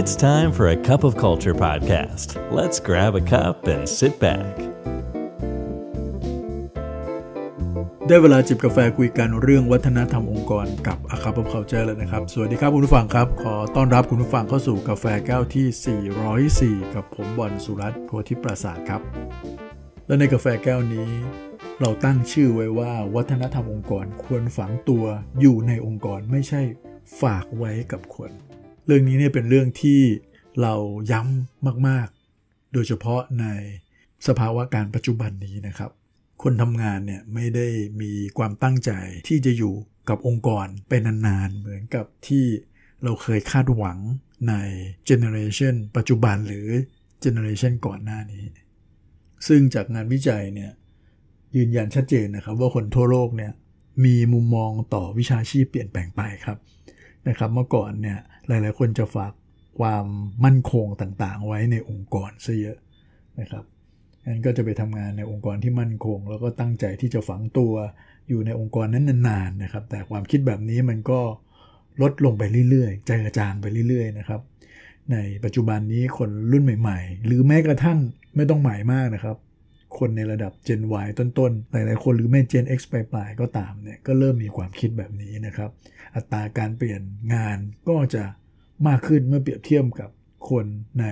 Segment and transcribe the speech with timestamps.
[0.00, 2.28] It's time for a cup of culture podcast.
[2.58, 4.52] Let's grab a cup and sit back.
[8.06, 19.00] ได้เวลาจิบกาแฟคุยกันเรื่องวัฒนธรรมองค์กรกับอาคา p เคาเจอร์แล้วนะครับ สวัสดีครับคุณผู้ฟังครับ ขอต้อนรับคุณผู้ฟังเข้าสู่กาแฟแก้วที่ 404 กับผมบอลสุรัตน์โพธิปราสาทครับ
[20.06, 21.10] และในกาแฟแก้วนี้
[21.80, 25.04] เราตั้งชื่อไว้ว่าวัฒนธรรมองค์กรควรฝังตัว
[25.40, 26.62] อยู่ในองค์กรไม่ใช่
[27.20, 28.32] ฝากไว้กับคน
[28.86, 30.00] เรื่องนี้เนี่ยเป็นเรื่องที่
[30.62, 30.74] เรา
[31.12, 33.46] ย้ำมากๆ โดยเฉพาะใน
[34.26, 35.90] สภาวการณ์ปัจจุบันนี้นะครับ
[36.42, 37.66] คนทำงานเนี่ยไม่ได้
[38.00, 38.90] มีความตั้งใจ
[39.28, 39.74] ที่จะอยู่
[40.08, 42.44] กับองค์กรเป็นนานๆ เหมือนกับที่
[43.04, 43.98] เราเคยคาดหวัง
[44.48, 44.54] ใน
[45.06, 46.68] generation ปัจจุบันหรือ
[47.20, 48.44] generation ก่อนหน้านี้
[49.46, 50.72] ซึ่งจากงานวิจัยเนี่ย
[51.56, 53.52] ยืนยันชัดเจนนะครับ ว่าคนทั่วโลกเนี่ย
[54.04, 56.58] มีมุมมองต่อวิชาชีพเปลี่ยนแปลงไปครับ
[57.28, 58.18] นะครับ เมื่อก่อนเนี่ย
[58.48, 59.32] หลายๆ คนจะฝาก
[59.78, 60.06] ความ
[60.44, 62.78] มั่นคงต่างๆ ไว้ในองค์กรซะเยอะ
[63.40, 63.64] นะครับ
[64.26, 67.72] งั้นก็จะไปทำงานในองค์กรที่มั่นคง แล้วก็ตั้งใจที่จะฝังตัว
[68.28, 71.20] อยู่ในองค์กรนั้นนานๆนะครับ แต่ความคิดแบบนี้มันก็
[72.02, 74.40] ลดลงไปเรื่อยๆใจกระจางไปเรื่อยๆนะครับ
[75.12, 77.98] ในปัจจุบันนี้คนรุ่นใหม่ ๆ หรือแม้กระทั่ง
[78.36, 79.36] ไม่ต้องใหม่มากนะครับ
[79.98, 85.70] คนในระดับ Gen Y ต้นๆ หลายๆ คนหรือแม่ Gen X ปลายๆ ก็ตามเนี่ยก็เริ่มมีความคิดแบบนี้นะครับ
[86.14, 87.00] อัตราการเปลี่ยน
[87.34, 87.58] งาน
[87.88, 88.24] ก็จะ
[88.86, 90.10] มากขึ้นเมื่อเปรียบเทียบกับ
[90.50, 90.66] คน
[91.00, 91.06] ใน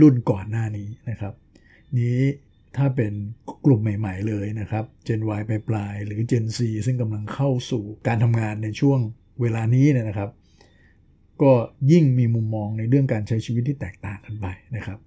[0.00, 1.34] รุ่นก่อนหน้านี้นะครับ
[1.98, 2.18] นี้
[2.76, 3.12] ถ้าเป็น
[3.64, 8.98] กลุ่มใหม่ ๆ เลยนะครับ Gen Y ปลายๆหรือ Gen Z ซึ่งกำลังเข้าสู่การทำงานในช่วง
[9.40, 10.30] เวลานี้เนี่ยนะครับ
[11.42, 11.52] ก็
[11.92, 14.98] ยิ่งมีมุมมองในเรื่องการใช้ชีวิตที่แตกต่างกันไปนะครับ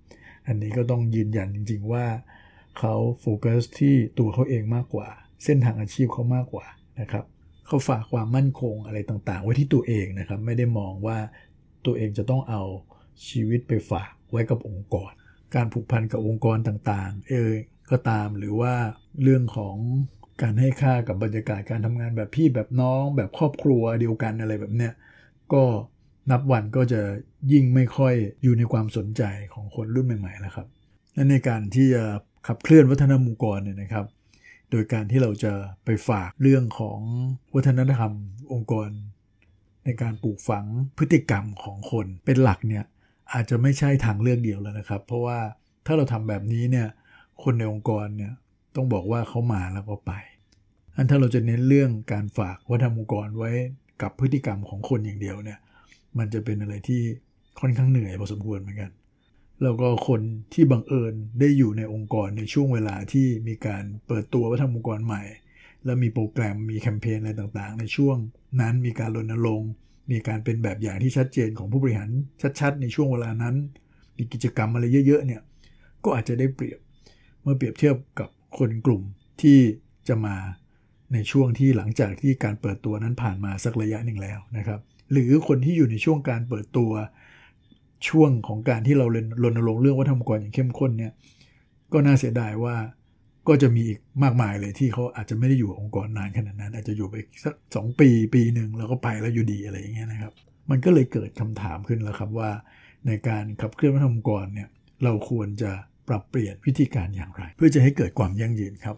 [0.48, 2.06] อันนี้ก็ต้องยืนยันจริง ๆ ว่า
[2.80, 5.08] เขาโฟกัสที่ตัวเขาเองมากกว่า
[5.44, 6.66] เส้นทางอาชีพเขามากกว่า
[7.02, 7.26] นะครับ
[7.68, 11.18] เขาฝากความมั่นคงอะไรต่างๆ ไว้ที่ตัวเองนะครับ ไม่ได้มองว่า
[11.86, 12.64] ตัวเองจะต้องเอา
[13.28, 15.12] ชีวิตไปฝากไว้กับองค์กร
[15.56, 17.56] การผูกพันกับองค์กรต่างๆ เอง
[17.92, 18.74] ก็ตามหรือว่า
[19.24, 19.76] เรื่องของ
[20.42, 24.94] การให้ค่ากับบรรยากาศการทำงานแบบพี่แบบน้องแบบครอบครัวเดียวกันอะไรแบบเนี้ย
[25.54, 25.64] ก็
[26.32, 27.02] นับวันก็จะ
[27.52, 28.14] ยิ่งไม่ค่อย
[28.44, 29.24] อยู่ในความสนใจ
[29.54, 30.68] ของคนรุ่นใหม่ๆแล้วครับ
[31.14, 32.04] และในการที่จะ
[32.48, 34.06] ขับเคลื่อนวัฒนธรรมองค์กรเนี่ยนะครับ
[34.72, 35.54] โดยการที่เราจะ
[35.86, 37.00] ไปฝากเรื่องของ
[37.56, 38.12] วัฒนธรรม
[38.54, 38.90] องค์กร
[39.86, 40.66] ในการปลูกฝัง
[40.98, 42.86] พฤติกรรมของคนเป็นหลักเนี่ย
[43.34, 45.40] อาจจะไม่ใช่ทางเลือกเดียวแล้วนะครับ เพราะว่า
[45.86, 46.88] ถ้าเราทำแบบนี้เนี่ย
[47.44, 48.34] คนในองค์กรเนี่ย
[48.76, 50.12] ต้องบอกว่าเขามาแล้วก็ไป
[50.96, 53.52] อันถ้าเราจะเน้นเรื่องการฝากวัฒนธรรมองค์กรไว้
[54.02, 55.60] กับพฤติกรรมของคนอย่างเดียวเนี่ย
[56.18, 57.02] มันจะเป็นอะไรที่
[57.60, 58.92] ค่อนข้างเหนื่อยพอสมควรเหมือนกัน
[59.64, 60.22] แล้วก็คน
[60.54, 65.24] ที่บังเอิญได้อยู่ในองค์กรในช่วงเวลาที่มีการเปิดตัววัฒนธรรมองค์กรใหม่
[65.86, 68.18] แล้วมีโปรแกรมมีแคมเปญอะไรต่างๆ ในช่วง
[68.62, 69.72] นั้นมีการรณรงค์
[70.12, 72.10] มีการเป็นแบบอย่างที่ชัดเจนของผู้บริหาร
[72.60, 73.56] ชัดๆ ในช่วงเวลานั้น
[74.18, 75.42] มีกิจกรรมอะไรเยอะๆเนี่ย
[76.04, 76.80] ก็อาจจะได้เปรียบ
[77.42, 79.04] เมื่อเปรียบเทียบกับคนกลุ่ม
[79.42, 79.60] ที่
[80.08, 80.36] จะมา
[81.14, 84.80] ในช่วงที่หลังจากที่การเปิดตัวนั้นผ่านมาสักระยะหนึ่งแล้วนะครับ
[85.12, 86.92] หรือคนที่อยู่ในช่วงการเปิดตัว
[88.08, 89.06] ช่วงของการที่เรา
[89.44, 91.14] รณรงค์เรื่องวัฒนธรรมองค์กรอย่างเข้มข้นเนี่ย
[91.94, 92.76] ก็น่าเสียดายว่า
[93.48, 100.34] ก็จะมีอีกมากมายเลยที่เขาอาจจะไม่ได้อยู่องค์กรนานขนาดนั้น อาจจะอยู่ไปสักสองปีปีหนึ่งแล้วก็ไปแล้วอยู่ดีอะไรอย่างเงี้ยนะครับ
[100.70, 102.50] มันก็เลยเกิดคำถามขึ้นแล้วครับว่า
[103.08, 104.68] ในการขับเคลื่อนวัฒนธรรมองค์กรเนี่ย
[105.04, 105.72] เราควรจะ
[106.08, 108.96] ปรับเปลี่ยนวิธีการอย่างไร เพื่อจะให้เกิดความยั่งยืนครับ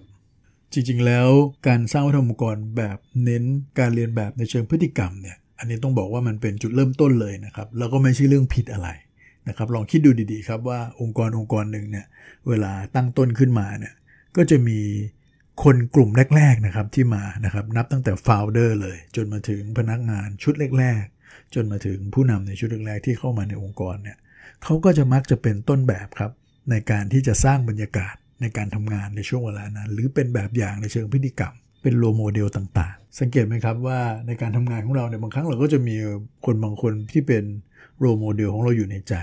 [0.73, 1.29] จริงๆแล้ว
[1.67, 3.43] การสร้างวัฒนธรรมองค์กรแบบเน้น
[3.79, 8.89] การเรียนแบบในเชิงพฤติกรรมเนี่ย อันนี้ต้องบอกว่ามันเป็นจุดเริ่มต้นเลยนะครับ แล้วก็ไม่ใช่เรื่องผิดอะไร
[9.47, 12.05] นะครับ ลองคิดดูดีๆครับว่าองค์กรองค์กรหนึ่งเนี่ย
[12.47, 13.93] เวลาตั้งต้นขึ้นมาเนี่ย
[14.35, 14.79] ก็จะมี
[15.63, 24.17] คนกลุ่มแรก ๆนะครับที่มานะครับนับตั้งแต่ founder เลย จนมาถึงพนักงานชุดแรก ๆ จนมาถึงผู้นำในชุดแรกๆที่เข้ามาในองค์กรเนี่ย
[24.63, 26.31] เขาก็จะมักจะเป็นต้นแบบครับ
[26.71, 35.95] ในการที่จะสร้างบรรยากาศในการทำงานในช่วงเวลานั้น หรือเป็นแบบอย่างในเชิงพฤติกรรม เป็น role model ต่างๆ สังเกตไหมครับว่าในการทำงานของเราเนี่ยบางครั้งเราก็จะมี
[36.45, 37.43] คนบางคนที่เป็น
[37.99, 39.13] role model ของเราอยู่ในใจ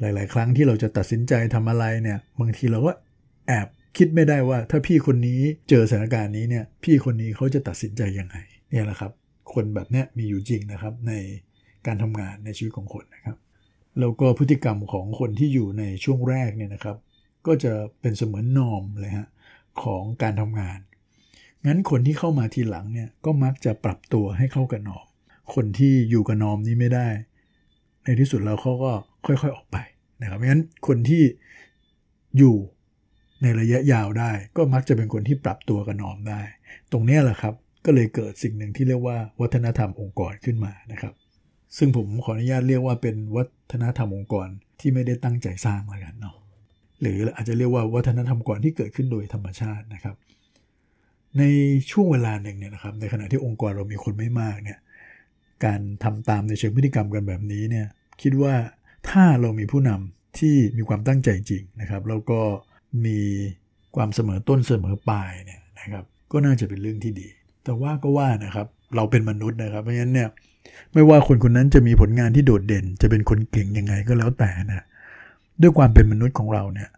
[0.00, 2.92] หลาย ๆ ครั้งที่เราจะตัดสินใจทำอะไรเนี่ยบางทีเราก็
[3.48, 3.66] แอบ
[3.96, 8.36] คิดไม่ได้ว่าถ้าพี่คนนี้เจอสถานการณ์นี้เนี่ยพี่คนนี้เขาจะตัดสินใจยังไง
[8.70, 9.12] เนี่ยแหละครับ
[9.54, 11.12] คนแบบเนี้ยมีอยู่จริงนะครับใน
[11.86, 13.36] การทำงานในชีวิตของคนนะครับ
[14.00, 16.96] แล้วก็พฤติกรรมของคนที่อยู่ในช่วงแรกเนี่ยนะครับ
[17.46, 19.28] ก็จะเป็นเสมือนนอมเลยฮะ
[19.82, 20.78] ของการทำงาน
[21.66, 25.06] งั้นคนที่เข้ามาทีหลังเนี่ยก็มักจะปรับตัวให้เข้ากับนอม
[25.54, 27.08] คนที่อยู่กับนอมนี้ไม่ได้
[28.04, 28.92] ในที่สุดแล้วเขาก็
[29.26, 29.76] ค่อยๆออกไป
[30.20, 31.22] นะครับงั้นคนที่
[32.38, 32.56] อยู่
[33.42, 36.42] ในระยะยาวได้ ก็มักจะเป็นคนที่ปรับตัวกับนอมได้
[36.92, 37.54] ตรงนี้แหละครับ
[37.84, 41.14] ก็เลยเกิดสิ่งหนึ่งที่เรียกว่าวัฒนธรรมองค์กรขึ้นมานะครับ
[41.78, 44.48] ซึ่งผมขออนุญาตเรียกว่าเป็นวัฒนธรรมองค์กร
[44.80, 46.36] ที่ไม่ได้ตั้งใจสร้างแล้วกันเนาะ
[47.00, 50.16] หรืออาจจะเรียกว่าวัฒนธรรมองค์กรที่เกิดขึ้นโดยธรรมชาตินะครับ
[51.38, 51.44] ใน
[51.90, 54.78] ช่วงเวลาหนึ่งเนี่ยนะครับในขณะที่องค์กรเรามีคนไม่มากเนี่ย
[55.64, 57.86] การทำตามในเชิงพฤติกรรมกันแบบนี้เนี่ย
[58.22, 58.54] คิดว่า
[59.08, 62.40] ถ้าเรามีผู้นำที่มีความตั้งใจจริงนะครับแล้วก็
[63.06, 63.18] มี
[63.96, 67.28] ความเสมอต้นเสมอปลายเนี่ยนะครับก็น่าจะเป็นเรื่องที่ดี
[67.64, 70.28] แต่ว่าก็ว่านะครับเราเป็นมนุษย์นะครับ เพราะฉะนั้นเนี่ย
[70.92, 74.84] ไม่ว่าคนคนนั้นจะมีผลงานที่โดดเด่น จะเป็นคนเก่งยังไงก็แล้วแต่นะ
[75.62, 76.90] ด้วยความเป็นมนุษย์ของเราเนี่ย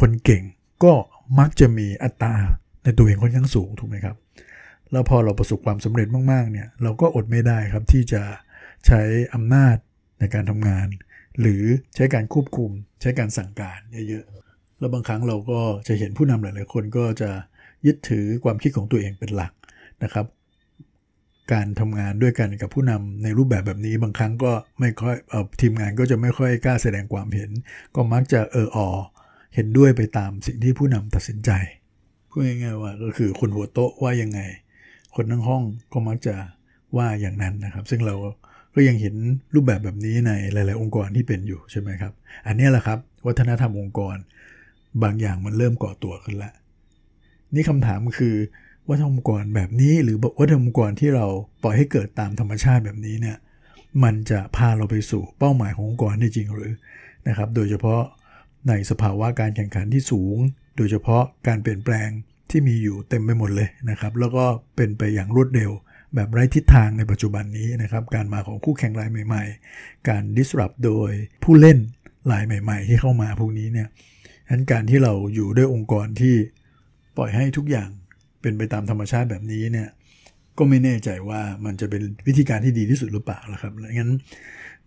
[0.00, 0.42] คนเก่ง
[0.84, 0.92] ก็
[1.38, 2.34] มักจะมีอัตรา
[2.84, 4.16] ในตัวเองค่อนข้างสูงถูกไหมครับ
[4.92, 8.22] แล้วพอเราประสบความสำเร็จมากๆเนี่ยเราก็อดไม่ได้ครับที่จะ
[8.86, 9.00] ใช้
[9.34, 9.76] อำนาจ
[10.20, 10.88] ในการทำงาน
[11.40, 11.62] หรือ
[11.96, 13.78] ใช้การควบคุม ใช้การสั่งการ
[14.08, 17.30] เยอะๆแล้วบางครั้งเราก็จะเห็นผู้นำหลายๆคนก็จะ
[17.86, 19.52] ยึดถือความคิดของตัวเองเป็นหลัก
[20.02, 20.26] นะครับ
[21.52, 27.50] การทำงานด้วยกันกับผู้นำในรูปแบบแบบนี้บางครั้งก็ไม่ค่อยออทีมงานก็จะไม่ค่อยกล้าแสดงความเห็น
[27.94, 28.78] ก็มักจะเอออ
[29.54, 31.50] เห็นด้วยไปตามสิ่งที่ผู้นำตัดสินใจ
[32.30, 34.40] พูดง่ายๆว่าก็คือคนหัวโต๊ะว่ายังไง
[35.14, 35.62] คนทั้งห้อง
[35.92, 36.34] ก็มักจะ
[36.96, 38.14] ว่าอย่างนั้นนะครับ ซึ่งเรา
[38.74, 39.14] ก็ยังเห็น
[39.54, 42.12] รูปแบบแบบนี้ในหลาย ๆ องค์กรที่เป็นอยู่ใช่ไหมครับ
[42.46, 44.16] อันนี้แหละครับ วัฒนธรรมองค์กร
[45.02, 46.54] บางอย่างมันเริ่มก่อตัวขึ้นแล้ว
[47.54, 48.34] นี่คำถามคือ
[48.88, 51.26] วัฒนธรรมองค์กรแบบนี้ หรือวัฒนธรรมองค์กรที่เรา
[51.62, 53.36] ปล่อยให้เกิดตามธรรมชาติแบบนี้เนี่ย
[54.04, 56.72] มันจะพาเราไปสู่เป้าหมายขององค์กรได้จริงหรือ
[57.28, 58.02] นะครับ โดยเฉพาะ
[58.68, 60.36] ในสภาวะการแข่งขันที่สูง
[60.76, 62.08] โดยเฉพาะการเปลี่ยนแปลง
[62.50, 64.44] ที่มีอยู่เต็มไปหมดเลยนะครับ แล้วก็
[64.76, 65.70] เป็นไปอย่างรวดเร็ว
[66.14, 69.44] แบบไร้ทิศทางในปัจจุบันนี้นะครับ การมาของคู่แข่งรายใหม่
[69.76, 71.10] ๆ การ disrupt โดย
[71.44, 71.78] ผู้เล่น
[72.32, 73.88] รายใหม่ ๆ ที่เข้ามาพวกนี้เนี่ย
[74.46, 76.34] ฉะนั้นการที่เราอยู่ด้วยองค์กรที่
[77.16, 77.88] ปล่อยให้ทุกอย่าง
[78.42, 79.88] เป็นไปตามธรรมชาติแบบนี้เนี่ย
[80.58, 84.12] ก็ไม่แน่ใจว่ามันจะเป็นวิธีการที่ดีที่สุดหรือเปล่าละครับงั้น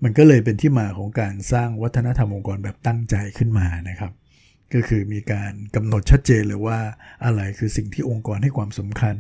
[0.04, 4.12] มันก็เลยเป็นที่มาของการสร้างวัฒนธรรมองค์กรแบบตั้งใจขึ้นมานะครับ
[4.74, 6.80] ก็คือมีการกำหนดชัดเจนเลยว่า
[7.26, 9.16] อะไรคือสิ่งที่องค์กรให้ความสำคัญ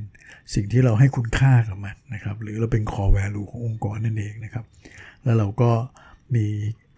[0.55, 4.65] สิ่งที่เราให้คุณค่ากับมันนะครับ หรือเราเป็น core value ขององค์กรนั่นเองนะครับ
[5.23, 5.71] แล้วเราก็
[6.35, 6.47] มี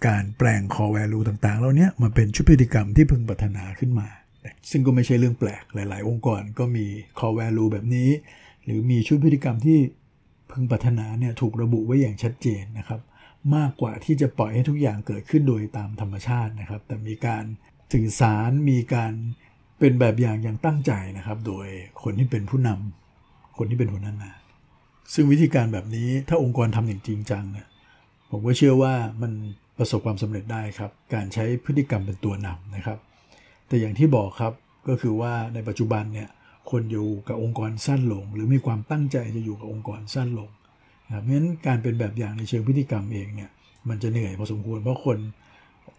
[0.08, 4.08] การแปลง core value ต่างๆเหล่านี้มาเป็นชุดพฤติกรรมที่พึงพัฒนาขึ้นมา
[4.72, 6.86] ซึ่งก็ไม่ใช่เรื่องแปลกหลาย ๆ องค์กรก็มี
[7.20, 8.10] core value แบบนี้
[8.66, 9.80] หรือมีชุดพฤติกรรมที่
[10.52, 13.02] พึงพัฒนาเนี่ยถูกระบุไว้อย่างชัดเจนนะครับ
[13.56, 17.44] มากกว่าที่จะปล่อยให้ทุกอย่างเกิดขึ้นโดยตามธรรมชาตินะครับ แต่มีการ
[17.94, 19.14] สื่อสารมีการ
[19.80, 21.68] เป็นแบบอย่างอย่างตั้งใจนะครับ โดย
[22.04, 24.40] คนที่เป็นผู้นำคนที่เป็นหัวหน้างาน
[25.14, 27.68] ซึ่งวิธีการแบบนี้ถ้าองค์กรทำอย่างจริงจังเนี่ย
[28.30, 29.32] ผมก็เชื่อว่ามัน
[29.78, 32.98] ประสบความสำเร็จได้ครับ การใช้พฤติกรรมเป็นตัวนำนะครับ
[33.68, 34.54] แต่อย่างที่บอกครับ
[34.88, 36.30] ก็คือว่าในปัจจุบันเนี่ย
[36.72, 40.50] คนอยู่กับองค์กรสั้นลง หรือมีความตั้งใจจะอยู่กับองค์กรสั้นลง
[41.08, 43.50] นะครับเพราะฉะนั้นการเป็นแบบอย่างในเชิงพฤติกรรมเองเนี่ย
[43.90, 45.18] มันจะเหนื่อยพอสมควรเพราะคน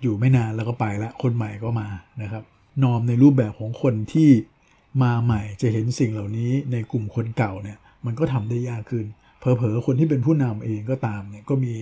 [0.02, 1.88] อยู่ไม่นานแล้วก็ไปละคนใหม่ก็มา
[2.22, 2.42] นะครับ
[2.84, 4.30] นอมในรูปแบบของคนที่
[5.02, 9.06] มาใหม่จะเห็นสิ่งเหล่านี้ในกลุ่มคนเก่าเนี่ยมันก็ทำได้ยากขึ้น
[9.38, 11.74] เผลอๆคนที่เป็นผู้นำเองก็ตามเนี่ยก็มี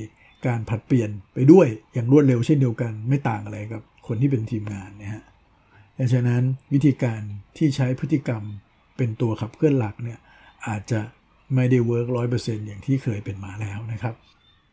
[0.47, 5.23] การผัดเปลี่ยนไปด้วยอย่างรวดเร็วเช่นเดียวกัน ไม่ต่างอะไรกับคนที่เป็นทีมงานนะฮะ
[5.99, 7.21] ดังนั้นวิธีการ
[7.57, 8.43] ที่ใช้พฤติกรรม
[8.97, 10.19] เป็นตัวขับเคลื่อนหลักเนี่ย
[10.67, 11.01] อาจจะ
[11.55, 14.15] ไม่ได้ work ร้อยเปอร์เซ็นต์อย่างที่เคยเป็นมาแล้วนะครับ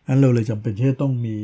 [0.08, 1.38] นั้นเราเลยจำเป็นที่จะต้องมี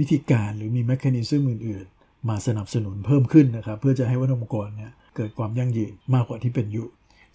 [0.00, 6.88] วิธีการหรือมี mechanism อื่น ๆ มาสนับสนุนเพิ่มขึ้นนะครับ เพื่อจะให้วัฒนธรรมองค์กรเนี่ยเกิดความยั่งยืนมากกว่าที่เป็นอยู่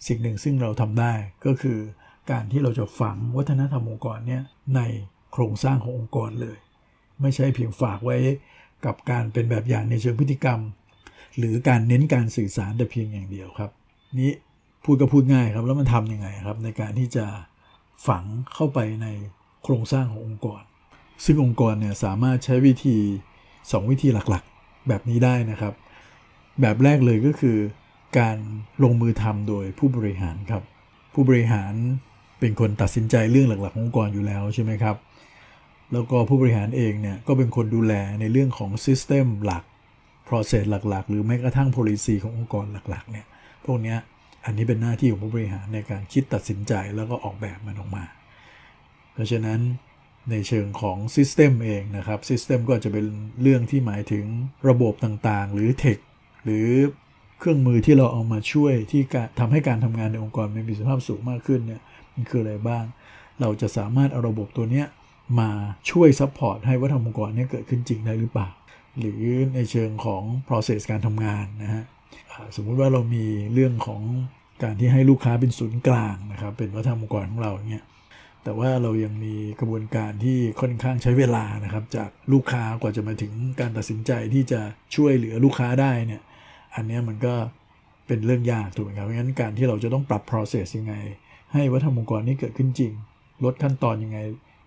[0.06, 1.12] สิ่งหนึ่งซึ่งเราทำได้
[1.46, 1.78] ก็คือ
[2.30, 4.42] การที่เราจะฝังวัฒนธรรมองค์กรเนี่ย
[4.76, 4.80] ใน
[5.32, 6.58] โครงสร้างขององค์กรเลย
[7.20, 8.16] ไม่ใช่เพียงฝากไว้
[8.86, 10.60] กับการเป็นแบบอย่างในเชิงพฤติกรรม
[11.38, 13.70] หรือการเน้นการสื่อสารแต่เพียงอย่างเดียวครับ
[14.20, 14.32] นี้
[14.84, 17.26] พูดก็พูดง่ายครับ แล้วมันทำยังไงครับ ในการที่จะ
[18.08, 19.06] ฝังเข้าไปใน
[19.62, 20.62] โครงสร้างขององค์กร
[21.24, 22.96] ซึ่งองค์กรเนี่ยสามารถใช้วิธี
[23.44, 25.74] 2 วิธีหลักๆ แบบนี้ได้นะครับ
[26.60, 27.58] แบบแรกเลยก็คือ
[28.18, 28.36] การ
[28.84, 30.62] ลงมือทำโดยผู้บริหารครับ
[31.14, 31.72] ผู้บริหาร
[32.40, 34.96] เป็นคนตัดสินใจเรื่องหลักๆ ขององค์กรอยู่แล้วใช่ไหมครับ
[35.92, 39.64] แล้วก็ผู้บริหารเองเนี่ยก็เป็นคนดูแลในเรื่องของ System หลัก
[40.28, 43.26] Process หลักๆ หรือแม้กระทั่ง Policy ขององค์กรหลักๆเนี่ย
[43.64, 43.96] พวกนี้
[44.44, 48.04] อันนี้เป็นหน้าที่ของผู้บริหารในการคิดตัดสินใจแล้วก็ออกแบบมันออกมา
[49.12, 49.60] เพราะฉะนั้น
[50.30, 53.06] ในเชิงของ System เองนะครับ System ก็จะเป็น
[53.42, 54.24] เรื่องที่หมายถึง
[54.68, 55.98] ระบบต่างๆ หรือเทค
[56.44, 56.68] หรือ
[57.38, 59.02] เครื่องมือที่เราเอามาช่วยที่
[59.38, 61.82] ทำให้การทำงานในองค์กรมีประสิทธิภาพสูงมากขึ้นเนี่ย
[62.14, 62.84] มันคืออะไรบ้าง
[63.40, 64.86] เราจะสามารถเอาระบบตัวเนี้ย
[65.40, 65.50] มา
[65.90, 68.48] ช่วย support ให้วัฒนธรรมองค์กรนี้เกิดขึ้นจริงได้หรือเปล่า
[68.98, 69.22] หรือ
[69.54, 71.84] ในเชิงของ process การทำงานนะฮะ
[72.56, 74.02] สมมุติว่าเรามีเรื่องของ
[74.62, 77.84] การที่ให้ลูกค้าเป็นศูนย์กลางนะครับเป็นวัฒนธรรมองค์กรของเราเนี่ย
[78.46, 84.60] แต่ว่าเรายังมีกระบวนการที่ค่อนข้างใช้เวลานะครับ จากลูกค้ากว่าจะมาถึงการตัดสินใจที่จะ
[84.94, 86.22] ช่วยเหลือลูกค้าได้เนี่ย
[86.74, 87.34] อันนี้มันก็
[88.06, 90.94] เป็นเรื่องยากถูกไหมครับเพราะงั้นการที่เราจะต้องปรับ process ยังไง
[91.52, 92.92] ให้วัฒนธรรมองค์กรนี้เกิดขึ้นจริง
[93.44, 94.18] ลดขั้นตอนยังไง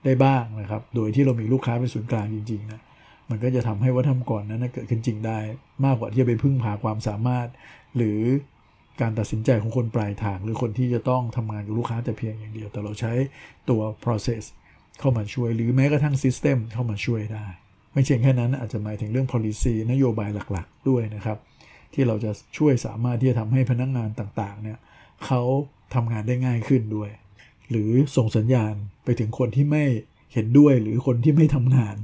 [0.06, 2.82] ได้บ้างนะครับ โดยที่เรามีลูกค้าเป็นศูนย์กลางจริงๆนะ
[3.30, 5.40] มันก็จะทำให้วัฒนธรรมองค์กรนั้นเกิดขึ้นจริงได้
[5.86, 7.48] มากกว่าที่จะไปพึ่งพาความสามารถ
[7.98, 8.20] หรือ
[9.02, 13.12] การตัดสินใจของคนปลายทาง หรือคนที่จะต้องทำงานกับลูกค้าแต่เพียงอย่างเดียว แต่เราใช้
[13.70, 14.44] ตัว process
[15.00, 17.46] เข้ามาช่วย หรือแม้กระทั่ง system เข้ามาช่วยได้
[17.94, 21.38] ไม่เช่นแค่นั้นอาจจะหมายถึงเรื่อง policy นโยบายหลักๆ ด้วยนะครับ
[21.94, 24.78] ที่เราจะช่วยสามารถที่จะทำให้พนักงงานต่างๆเนี่ย
[25.26, 25.42] เขา
[25.94, 27.10] ทำงานได้ง่ายขึ้นด้วย
[27.70, 29.84] หรือส่งสัญญาณไปถึงคนที่ไม่
[30.34, 31.96] เห็นด้วยหรือคนที่ไม่ทำงาน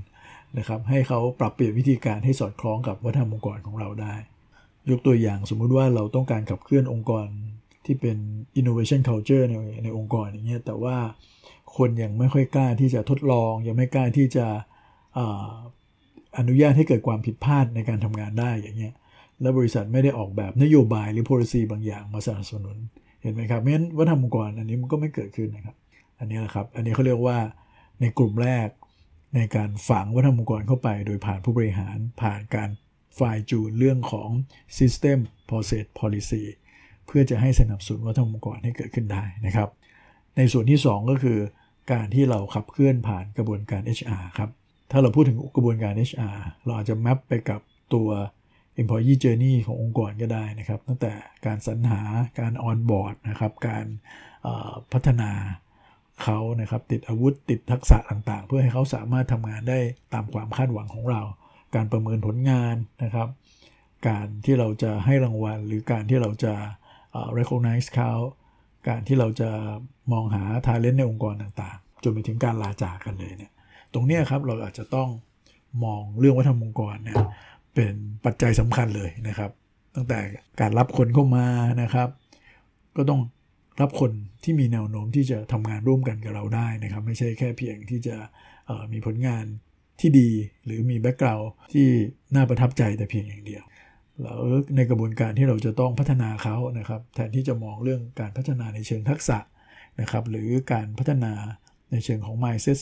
[0.57, 4.15] นะครับให้เขาปรับเปลี่ยนวิธีการให้สอดคล้องกับวัฒนธรรมองค์กรของเราได้
[4.91, 7.25] ยกตัวอย่างสมมุติว่าเราต้องการขับเคลื่อนองค์กร
[7.85, 8.17] ที่เป็น
[8.59, 10.97] innovation culture ในในองค์กรอย่างเงี้ยแต่ว่า
[11.77, 14.45] คนยังไม่ค่อยกล้าที่จะทดลอง ยังไม่กล้าที่จะ
[16.37, 18.93] อนุญาตให้เกิดความผิดพลาดในการทำงานได้อย่างเงี้ย
[19.41, 22.77] แล้วบริษัทไม่ได้ออกแบบนโยบายหรือ policy บางอย่างมาสนับสนุน
[23.21, 25.75] เห็นไหมครับเพราะฉะนั้นวัฒนธรรมองค์กรอันนี้มันก็ไม่เกิดขึ้นนะครับ
[26.19, 27.37] อันนี้แหละครับอันนี้เขาเรียกว่า
[28.01, 28.67] ในกลุ่มแรก
[29.35, 32.69] ในการฝังวัฒนธรรมองค์กรเข้าไป โดยผ่านผู้บริหารผ่านการ
[33.19, 34.29] ฝ่ายจูนเรื่องของ
[34.77, 35.19] system
[35.49, 36.43] process policy
[37.05, 39.69] เพื่อจะให้สนับสนุนวัฒนธรรมองค์กรให้เกิดขึ้นได้นะครับ
[40.37, 41.39] ในส่วนที่ 2 ก็คือ
[41.91, 44.49] การที่เราขับเคลื่อนผ่านกระบวนการ HR ครับ
[44.91, 47.61] ถ้าเราพูดถึงกระบวนการ HR เราอาจจะแมปไปกับ
[47.93, 48.09] ตัว
[48.81, 51.13] employee journey ขององค์กรก็ได้นะครับ ตั้งแต่
[51.45, 52.01] การสรรหา
[52.39, 53.85] การ onboard นะครับ การ
[54.93, 55.31] พัฒนา
[56.23, 59.79] เขานะครับ ติดอาวุธติดทักษะต่างๆ เพื่อให้เขาสามารถทำงานได้
[60.13, 61.21] ตามความคาดหวังของเรา
[61.75, 63.27] การประเมินผลงานนะครับ
[64.07, 66.53] การที่เราจะให้รางวัล หรือการที่เราจะ
[67.37, 68.13] recognize เขา
[68.87, 69.49] การที่เราจะ
[70.11, 73.51] มองหา talent ในองค์กรต่างๆ จนไปถึงการลาจากกันเลยเนี่ย
[73.93, 75.09] ตรงนี้ครับเราอาจจะต้อง
[75.83, 77.17] มองเรื่องวัฒนธรรมองค์กรเนี่ย
[77.75, 77.93] เป็น
[78.25, 79.51] ปัจจัยสำคัญเลยนะครับ
[79.95, 80.19] ตั้งแต่
[80.61, 81.45] การรับคนเข้ามา
[81.81, 82.09] นะครับ
[82.97, 83.21] ก็ต้อง
[83.81, 84.11] รับคน
[84.43, 88.15] ที่มีแนวโน้มที่จะทำงานร่วมกันกับเราได้นะครับ ไม่ใช่แค่เพียงที่จะ
[88.91, 89.45] มีผลงาน
[89.99, 90.29] ที่ดี
[90.65, 91.87] หรือมีแบ็กกราวด์ที่
[92.35, 93.63] น่าประทับใจแต่เพียงอย่างเดียว
[94.21, 94.39] แล้ว
[94.75, 99.37] ในกระบวนการที่เราจะต้องพัฒนาเขานะครับ แทนที่จะมองเรื่องการพัฒนาในเชิงทักษะ
[100.01, 101.33] นะครับ หรือการพัฒนา
[101.91, 102.79] ในเชิงของ mindset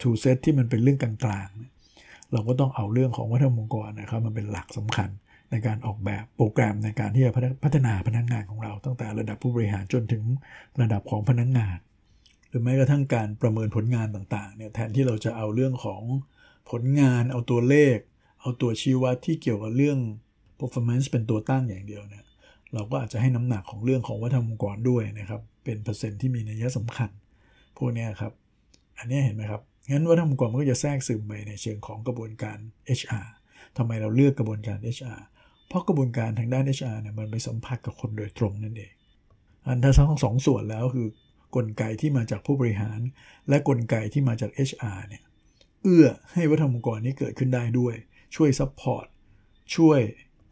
[0.00, 5.10] to set ที่มันเป็นเรื่องกลางๆ เราก็ต้องเอาเรื่องของวัฒนธรรมองค์กรนะครับมันเป็นหลักสำคัญ
[5.50, 7.32] ในการออกแบบโปรแกรมในการที่จะ
[7.64, 10.22] พัฒนาพนักงงานของเราตั้งแต่ระดับผู้บริหารจนถึง
[10.80, 11.78] ระดับของพนักงงาน
[12.48, 16.02] หรือแม้กระทั่งการประเมินผลงานต่างๆเนี่ยแทนที่เราจะเอาเรื่องของ
[16.70, 17.96] ผลงานเอาตัวเลข
[18.40, 19.98] เอาตัวชี้วัดที่เกี่ยวกับเรื่อง
[20.58, 22.24] performance เป็นตัวตั้งอย่างเดียวเนี่ย
[22.74, 27.10] เราก็อาจจะให้น้ำหนักของเรื่องของวัฒนธรรมองค์กรด้วยนะครับเป็นเปอร์เซ็นต์ที่มีนัยสำคัญ
[27.76, 28.32] พวกนี้ครับ
[28.98, 32.58] อันนี้เห็นไหมครับงั้นวัฒนธรรมองค์กรมันก็จะแทรกซึมไปในเชิงของกระบวนการ
[32.98, 33.28] HR
[33.76, 35.20] ทำไมเราเลือกกระบวนการ HR
[35.68, 38.92] เพราะกระบวนการทางด้าน HR เนี่ยมันไปสัมผัสกับคนโดยตรงนั่นเอง
[39.66, 41.08] อันถ้าทั้งสองส่วนแล้วคือ
[41.56, 43.00] กลไกที่มาจากผู้บริหาร
[43.48, 45.22] และกลไกที่มาจาก HR เนี่ย
[45.82, 47.94] เอื้อให้วัฒนธรรมองค์กรนี้เกิดขึ้นได้ด้วย
[48.36, 49.06] ช่วย support
[49.76, 50.00] ช่วย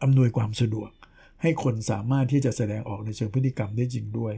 [0.03, 0.91] อำนวยความสะดวก
[1.43, 4.35] ให้คนสามารถที่จะแสดงออกในเชิงพฤติกรรมได้จริงด้วย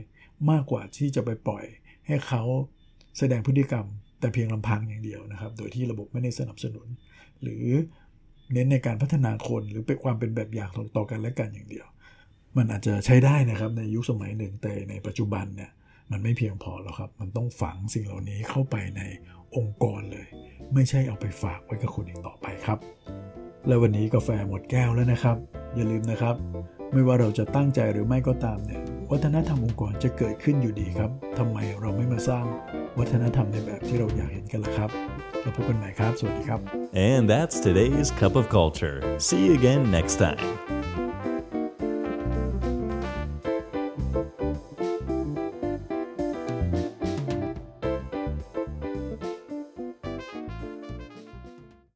[0.50, 1.64] มากกว่าที่จะไปปล่อย
[2.06, 2.42] ให้เขา
[3.18, 3.86] แสดงพฤติกรรม
[4.20, 6.86] แต่เพียงลำพังอย่างเดียวนะครับ โดยที่ระบบไม่ได้สนับสนุน
[7.42, 7.64] หรือ
[8.52, 11.86] เน้นในการพัฒนาคนหรือเป็นความเป็นแบบอย่างต่อกันและกันอย่างเดียว
[12.56, 15.70] มันอาจจะใช้ได้นะครับในยุคสมัยหนึ่งแต่ในปัจจุบันเนี่ย
[16.10, 19.02] มันไม่เพียงพอแล้วครับ มันต้องฝังสิ่งเหล่านี้เข้าไปใน
[19.56, 20.26] องค์กรเลย
[20.74, 22.78] ไม่ใช่เอาไปฝากไว้กับคนอีกต่อไปครับ
[23.66, 25.36] และวันนี้กาแฟหมดแก้วแล้วนะครับ
[25.76, 26.34] อย่าลืมนะครับ
[26.92, 32.44] ไม่ว่าเราจะตั้งใจหรือไม่ก็ตามเนี่ยวัฒนธรรมองค์กรจะเกิดขึ้นอยู่ดีครับทำไมเราไม่มาสร้าง
[32.98, 34.90] วัฒนธรรมในแบบที่เราอยากเห็นกันล่ะครับ
[35.40, 36.60] แล้วพบกันใหม่ครับ สวัสดีครับ
[37.10, 38.96] And that's today's Cup of Culture.
[39.26, 40.79] See you again next time.